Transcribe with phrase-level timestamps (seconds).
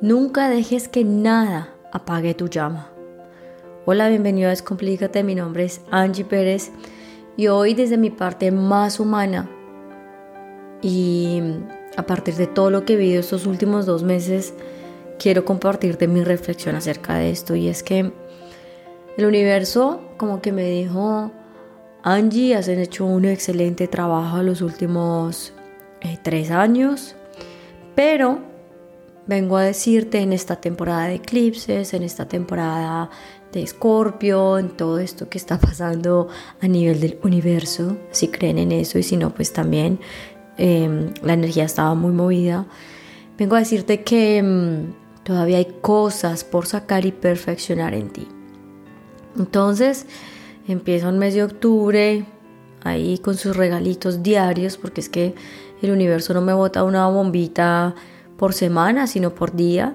[0.00, 2.88] Nunca dejes que nada apague tu llama.
[3.84, 5.24] Hola, bienvenido a Descomplícate.
[5.24, 6.70] Mi nombre es Angie Pérez
[7.36, 9.50] y hoy desde mi parte más humana
[10.82, 11.42] y
[11.96, 14.54] a partir de todo lo que he vivido estos últimos dos meses,
[15.18, 18.12] quiero compartirte mi reflexión acerca de esto y es que
[19.16, 21.32] el universo como que me dijo,
[22.04, 25.52] Angie, has hecho un excelente trabajo los últimos
[26.02, 27.16] eh, tres años,
[27.96, 28.51] pero
[29.26, 33.10] vengo a decirte en esta temporada de eclipses, en esta temporada
[33.52, 36.28] de Escorpio, en todo esto que está pasando
[36.60, 40.00] a nivel del universo, si creen en eso y si no, pues también
[40.56, 42.66] em, la energía estaba muy movida.
[43.38, 48.26] Vengo a decirte que em, todavía hay cosas por sacar y perfeccionar en ti.
[49.38, 50.06] Entonces,
[50.66, 52.24] empieza el mes de octubre,
[52.82, 55.34] ahí con sus regalitos diarios, porque es que
[55.82, 57.94] el universo no me bota una bombita
[58.36, 59.94] por semana, sino por día.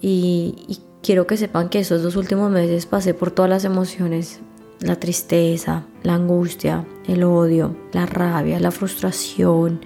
[0.00, 4.40] Y, quiero que sepan que esos dos últimos meses pasé por todas las emociones,
[4.80, 9.80] la tristeza, la angustia, el odio, la rabia, la frustración,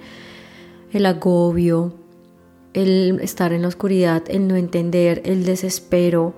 [0.91, 1.93] el agobio,
[2.73, 6.33] el estar en la oscuridad, el no entender, el desespero.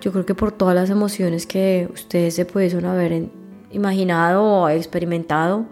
[0.00, 3.28] Yo creo que por todas las emociones que ustedes se pueden haber
[3.70, 5.66] imaginado o experimentado,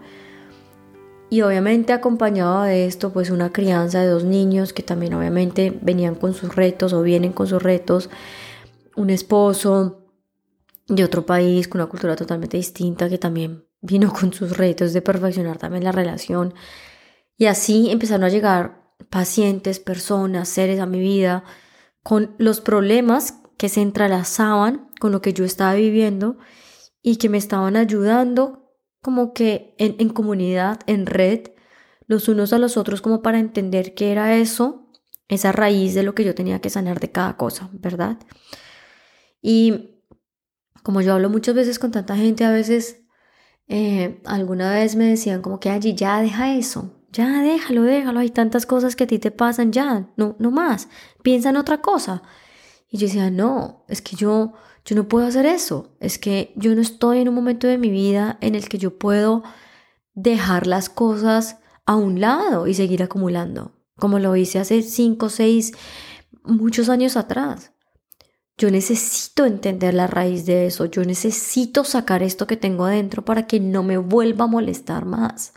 [1.33, 6.13] y obviamente acompañado de esto pues una crianza de dos niños que también obviamente venían
[6.13, 8.11] con sus retos o vienen con sus retos,
[8.95, 10.11] un esposo
[10.87, 15.01] de otro país con una cultura totalmente distinta que también vino con sus retos de
[15.01, 16.53] perfeccionar también la relación.
[17.35, 21.45] Y así empezaron a llegar pacientes, personas, seres a mi vida
[22.03, 26.37] con los problemas que se entrelazaban con lo que yo estaba viviendo
[27.01, 28.62] y que me estaban ayudando
[29.03, 31.49] como que en, comunidad, en red,
[32.07, 34.87] los unos a los otros como para entender qué era eso,
[35.27, 38.17] esa raíz de lo que yo tenía que sanar de cada cosa, ¿verdad?
[39.41, 39.99] Y
[40.83, 43.01] como yo hablo muchas veces con tanta gente, a veces
[43.67, 48.29] eh, alguna vez me decían como que allí ya deja eso, ya déjalo, déjalo, hay
[48.29, 50.87] tantas cosas que a ti te pasan, ya, no, no más,
[51.23, 52.23] piensa en otra cosa.
[52.93, 54.53] Y yo decía, no, es que yo
[54.85, 55.95] yo no puedo hacer eso.
[55.99, 58.97] Es que yo no estoy en un momento de mi vida en el que yo
[58.97, 59.43] puedo
[60.13, 65.73] dejar las cosas a un lado y seguir acumulando, como lo hice hace cinco, seis,
[66.43, 67.71] muchos años atrás.
[68.57, 73.47] Yo necesito entender la raíz de eso, yo necesito sacar esto que tengo adentro para
[73.47, 75.53] que no me vuelva a molestar más.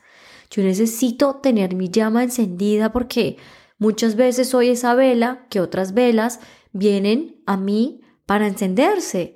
[0.50, 3.36] Yo necesito tener mi llama encendida porque
[3.78, 6.40] muchas veces soy esa vela que otras velas
[6.72, 9.34] vienen a mí para encenderse.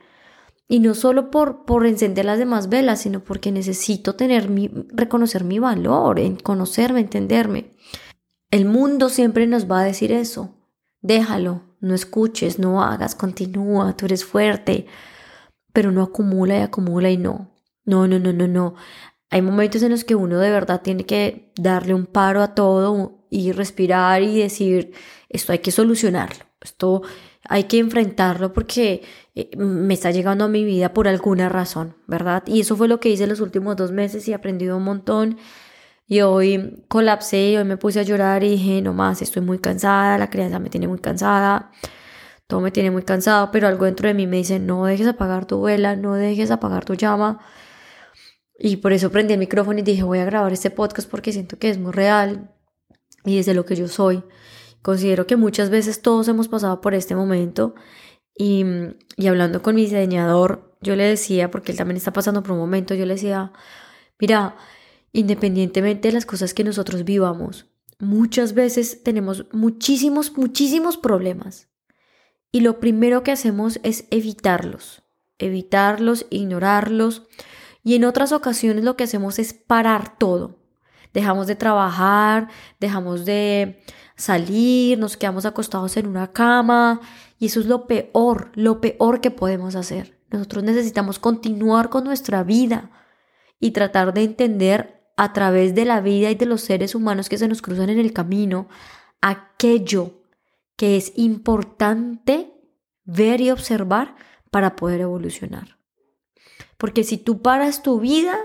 [0.68, 5.42] Y no solo por, por encender las demás velas, sino porque necesito tener mi, reconocer
[5.42, 7.72] mi valor, en conocerme, entenderme.
[8.50, 10.54] El mundo siempre nos va a decir eso.
[11.02, 14.86] Déjalo, no escuches, no hagas, continúa, tú eres fuerte.
[15.72, 17.50] Pero no acumula y acumula y no.
[17.84, 18.74] No, no, no, no, no.
[19.30, 23.26] Hay momentos en los que uno de verdad tiene que darle un paro a todo
[23.30, 24.92] y respirar y decir,
[25.28, 26.49] esto hay que solucionarlo.
[26.60, 27.02] Esto
[27.48, 29.02] hay que enfrentarlo porque
[29.34, 32.42] eh, me está llegando a mi vida por alguna razón, ¿verdad?
[32.46, 35.38] Y eso fue lo que hice los últimos dos meses y he aprendido un montón.
[36.06, 40.18] Y hoy colapsé, hoy me puse a llorar y dije, no más, estoy muy cansada,
[40.18, 41.70] la crianza me tiene muy cansada,
[42.48, 45.46] todo me tiene muy cansado, pero algo dentro de mí me dice, no dejes apagar
[45.46, 47.40] tu vela, no dejes apagar tu llama.
[48.58, 51.58] Y por eso prendí el micrófono y dije, voy a grabar este podcast porque siento
[51.58, 52.50] que es muy real
[53.24, 54.22] y desde lo que yo soy.
[54.82, 57.74] Considero que muchas veces todos hemos pasado por este momento
[58.34, 58.64] y,
[59.16, 62.58] y hablando con mi diseñador, yo le decía, porque él también está pasando por un
[62.58, 63.52] momento, yo le decía,
[64.18, 64.56] mira,
[65.12, 67.66] independientemente de las cosas que nosotros vivamos,
[67.98, 71.68] muchas veces tenemos muchísimos, muchísimos problemas.
[72.52, 75.02] Y lo primero que hacemos es evitarlos,
[75.38, 77.22] evitarlos, ignorarlos.
[77.84, 80.58] Y en otras ocasiones lo que hacemos es parar todo.
[81.12, 82.48] Dejamos de trabajar,
[82.78, 83.82] dejamos de
[84.20, 87.00] salir, nos quedamos acostados en una cama
[87.38, 90.18] y eso es lo peor, lo peor que podemos hacer.
[90.30, 92.90] Nosotros necesitamos continuar con nuestra vida
[93.58, 97.38] y tratar de entender a través de la vida y de los seres humanos que
[97.38, 98.68] se nos cruzan en el camino
[99.20, 100.22] aquello
[100.76, 102.54] que es importante
[103.04, 104.16] ver y observar
[104.50, 105.78] para poder evolucionar.
[106.78, 108.38] Porque si tú paras tu vida,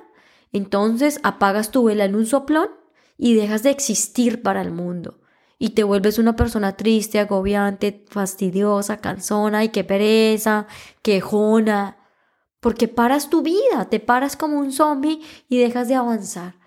[0.52, 2.70] entonces apagas tu vela en un soplón
[3.18, 5.20] y dejas de existir para el mundo
[5.66, 10.68] y te vuelves una persona triste, agobiante, fastidiosa, cansona y qué pereza,
[11.02, 11.98] quejona,
[12.60, 16.60] porque paras tu vida, te paras como un zombie y dejas de avanzar.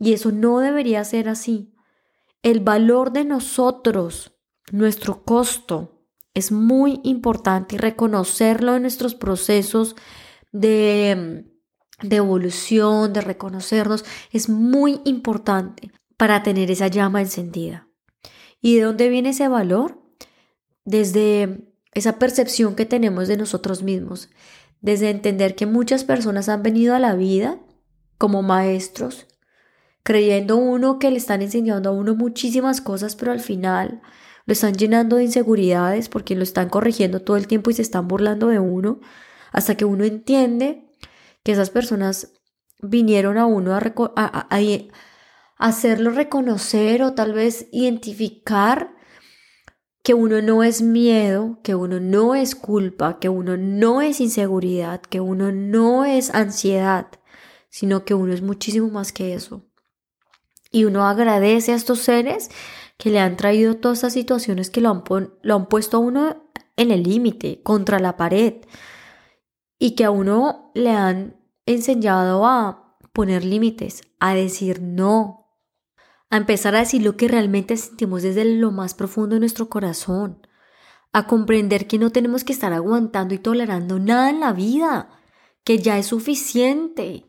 [0.00, 1.76] Y eso no debería ser así.
[2.42, 4.32] El valor de nosotros
[4.72, 6.04] nuestro costo
[6.34, 9.94] es muy importante y reconocerlo en nuestros procesos
[10.50, 11.44] de,
[12.02, 17.83] de evolución, de reconocernos, es muy importante para tener esa llama encendida.
[18.64, 20.00] ¿Y de dónde viene ese valor?
[20.86, 24.30] Desde esa percepción que tenemos de nosotros mismos,
[24.80, 27.58] desde entender que muchas personas han venido a la vida
[28.16, 29.26] como maestros,
[30.02, 34.00] creyendo uno que le están enseñando a uno muchísimas cosas, pero al final
[34.46, 38.08] lo están llenando de inseguridades porque lo están corrigiendo todo el tiempo y se están
[38.08, 38.98] burlando de uno,
[39.52, 40.90] hasta que uno entiende
[41.42, 42.32] que esas personas
[42.80, 44.60] vinieron a uno a, a
[45.56, 48.94] hacerlo reconocer o tal vez identificar
[50.02, 55.00] que uno no es miedo, que uno no es culpa, que uno no es inseguridad,
[55.00, 57.06] que uno no es ansiedad,
[57.70, 59.62] sino que uno es muchísimo más que eso.
[60.70, 62.50] Y uno agradece a estos seres
[62.98, 65.04] que le han traído todas esas situaciones que lo han,
[65.40, 68.56] lo han puesto a uno en el límite, contra la pared,
[69.78, 71.36] y que a uno le han
[71.66, 75.43] enseñado a poner límites, a decir no,
[76.34, 80.44] a empezar a decir lo que realmente sentimos desde lo más profundo de nuestro corazón,
[81.12, 85.10] a comprender que no tenemos que estar aguantando y tolerando nada en la vida,
[85.62, 87.24] que ya es suficiente.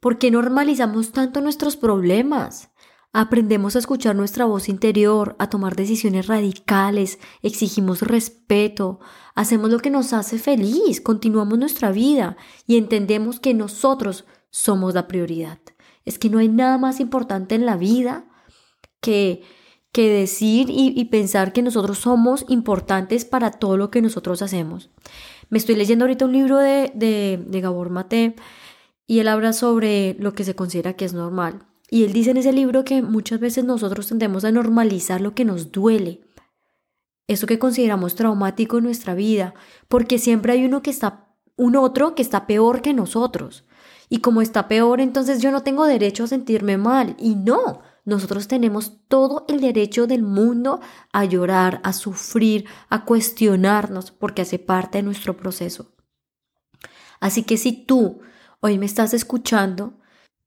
[0.00, 2.70] ¿Por qué normalizamos tanto nuestros problemas?
[3.12, 8.98] Aprendemos a escuchar nuestra voz interior, a tomar decisiones radicales, exigimos respeto,
[9.36, 12.36] hacemos lo que nos hace feliz, continuamos nuestra vida
[12.66, 15.60] y entendemos que nosotros somos la prioridad.
[16.04, 18.26] Es que no hay nada más importante en la vida
[19.00, 19.42] que,
[19.94, 24.90] decir y, pensar que nosotros somos importantes para todo lo que nosotros hacemos.
[25.48, 28.36] Me estoy leyendo ahorita un libro de, de, Gabor Mate
[29.06, 31.66] y él habla sobre lo que se considera que es normal.
[31.90, 35.44] Y él dice en ese libro que muchas veces nosotros tendemos a normalizar lo que
[35.44, 36.20] nos duele,
[37.26, 39.54] eso que consideramos traumático en nuestra vida,
[39.88, 43.64] porque siempre hay uno que está, un otro que está peor que nosotros.
[44.08, 47.16] Y como está peor, entonces yo no tengo derecho a sentirme mal.
[47.20, 50.80] Y no, nosotros tenemos todo el derecho del mundo
[51.12, 55.92] a llorar, a sufrir, a cuestionarnos, porque hace parte de nuestro proceso.
[57.20, 58.20] Así que si tú
[58.60, 59.94] hoy me estás escuchando,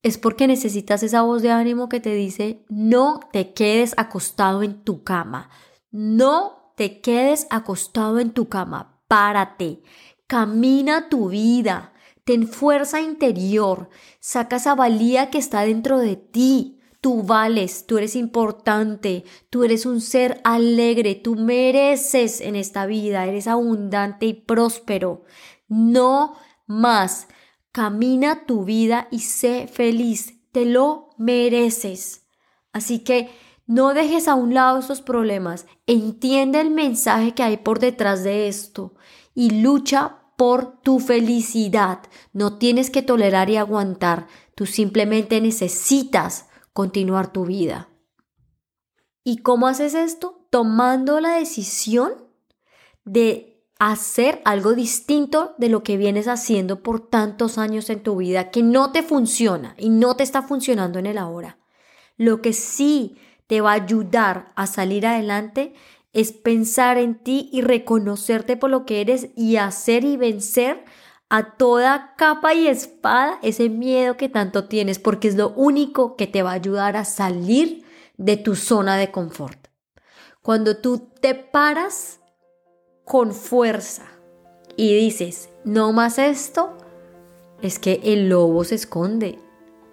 [0.01, 4.83] es porque necesitas esa voz de ánimo que te dice, no te quedes acostado en
[4.83, 5.49] tu cama,
[5.91, 9.81] no te quedes acostado en tu cama, párate,
[10.27, 11.93] camina tu vida,
[12.25, 13.89] ten fuerza interior,
[14.19, 19.85] saca esa valía que está dentro de ti, Tú vales, tú eres importante, tú eres
[19.85, 25.25] un ser alegre, tú mereces en esta vida, eres abundante y próspero.
[25.67, 27.27] No más.
[27.73, 32.25] Camina tu vida y sé feliz, te lo mereces.
[32.71, 33.29] Así que
[33.67, 38.47] no dejes a un lado esos problemas, entiende el mensaje que hay por detrás de
[38.47, 38.93] esto
[39.35, 41.99] y lucha por tu felicidad.
[42.31, 47.89] No tienes que tolerar y aguantar, tú simplemente necesitas continuar tu vida.
[49.23, 50.45] ¿Y cómo haces esto?
[50.49, 52.13] Tomando la decisión
[53.05, 58.49] de hacer algo distinto de lo que vienes haciendo por tantos años en tu vida
[58.49, 61.57] que no te funciona y no te está funcionando en el ahora.
[62.17, 63.17] Lo que sí
[63.47, 65.73] te va a ayudar a salir adelante
[66.13, 70.85] es pensar en ti y reconocerte por lo que eres y hacer y vencer
[71.35, 76.27] a toda capa y espada ese miedo que tanto tienes, porque es lo único que
[76.27, 77.83] te va a ayudar a salir
[78.17, 79.57] de tu zona de confort.
[80.43, 82.19] Cuando tú te paras
[83.03, 84.03] con fuerza
[84.77, 86.77] y dices, no más esto,
[87.63, 89.39] es que el lobo se esconde,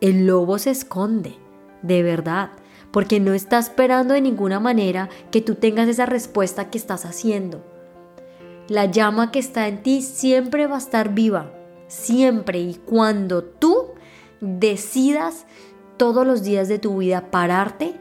[0.03, 1.39] el lobo se esconde,
[1.81, 2.51] de verdad,
[2.91, 7.65] porque no está esperando de ninguna manera que tú tengas esa respuesta que estás haciendo.
[8.71, 11.53] La llama que está en ti siempre va a estar viva,
[11.89, 13.89] siempre y cuando tú
[14.41, 15.45] decidas
[15.97, 17.97] todos los días de tu vida pararte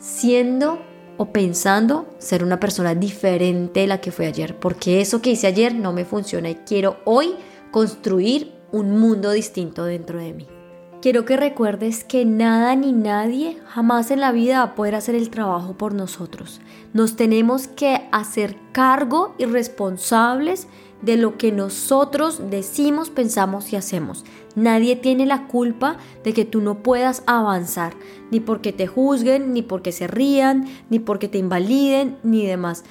[0.00, 0.80] siendo
[1.18, 5.46] o pensando ser una persona diferente de la que fue ayer, porque eso que hice
[5.46, 7.36] ayer no me funciona y quiero hoy
[7.70, 10.57] construir un mundo distinto dentro de mí.
[11.00, 15.14] Quiero que recuerdes que nada ni nadie jamás en la vida va a poder hacer
[15.14, 16.60] el trabajo por nosotros.
[16.92, 20.66] Nos tenemos que hacer cargo y responsables
[21.00, 24.24] de lo que nosotros decimos, pensamos y hacemos.
[24.56, 27.94] Nadie tiene la culpa de que tú no puedas avanzar,
[28.32, 32.82] ni porque te juzguen, ni porque se rían, ni porque te invaliden, ni demás.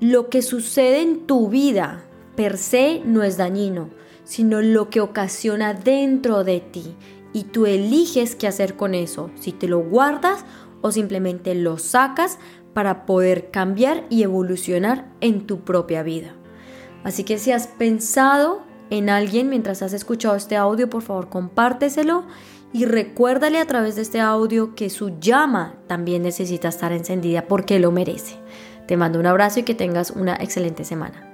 [0.00, 3.90] Lo que sucede en tu vida per se no es dañino,
[4.24, 6.96] sino lo que ocasiona dentro de ti
[7.34, 10.46] y tú eliges qué hacer con eso, si te lo guardas
[10.80, 12.38] o simplemente lo sacas
[12.72, 16.34] para poder cambiar y evolucionar en tu propia vida.
[17.02, 22.24] Así que si has pensado en alguien mientras has escuchado este audio, por favor compárteselo
[22.72, 27.78] y recuérdale a través de este audio que su llama también necesita estar encendida porque
[27.78, 28.36] lo merece.
[28.86, 31.33] Te mando un abrazo y que tengas una excelente semana.